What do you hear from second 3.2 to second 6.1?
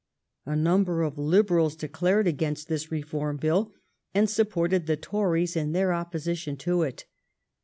Bill and supported the Tories in their